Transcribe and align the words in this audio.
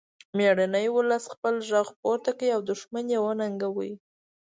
میړني 0.37 0.85
ولس 0.95 1.23
خپل 1.33 1.55
غږ 1.69 1.87
پورته 2.01 2.31
کړ 2.39 2.49
او 2.55 2.61
دښمن 2.69 3.05
یې 3.13 3.19
وننګاوه 3.21 3.87